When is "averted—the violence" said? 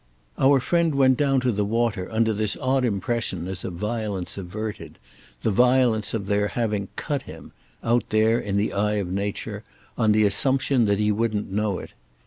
4.35-6.15